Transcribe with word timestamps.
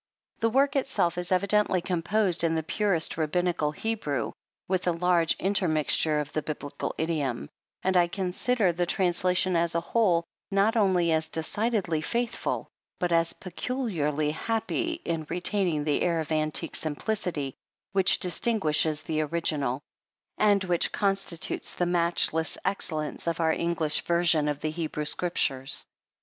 The 0.39 0.49
work 0.49 0.75
itself 0.75 1.15
is 1.19 1.31
evidently 1.31 1.79
composed 1.79 2.43
in 2.43 2.55
the 2.55 2.63
purest 2.63 3.17
Rabbinical 3.17 3.71
He 3.71 3.93
brew, 3.93 4.33
with 4.67 4.87
a 4.87 4.91
large 4.93 5.35
intermixture 5.37 6.19
of 6.19 6.33
the 6.33 6.41
Biblical 6.41 6.95
idiom, 6.97 7.49
and 7.83 7.95
I 7.95 8.07
consider 8.07 8.71
the 8.73 8.87
trans 8.87 9.21
lation 9.21 9.55
as 9.55 9.75
a 9.75 9.79
whole, 9.79 10.23
not 10.49 10.75
only 10.75 11.11
as 11.11 11.29
decidedly 11.29 12.01
faithful, 12.01 12.67
but 12.97 13.11
as 13.11 13.33
peculiarly 13.33 14.31
happy 14.31 14.93
in 15.05 15.27
re 15.29 15.39
taining 15.39 15.85
the 15.85 16.01
air 16.01 16.19
of 16.19 16.31
antique 16.31 16.75
simplicity 16.75 17.53
which 17.91 18.17
distinguishes 18.17 19.03
the 19.03 19.21
original, 19.21 19.83
and 20.35 20.63
which 20.63 20.91
constitutes 20.91 21.75
the 21.75 21.85
matchless 21.85 22.57
excellence 22.65 23.27
of 23.27 23.39
our 23.39 23.53
English 23.53 24.01
version 24.05 24.47
of 24.47 24.61
the 24.61 24.71
Hebrew 24.71 25.05
Scrip 25.05 25.35
tures. 25.35 25.85